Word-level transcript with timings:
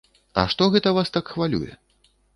А 0.43 0.45
што 0.53 0.69
гэта 0.75 0.93
вас 0.97 1.13
так 1.17 1.25
хвалюе? 1.37 1.71